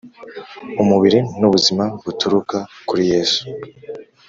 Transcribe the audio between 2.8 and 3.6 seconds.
kuri Yesu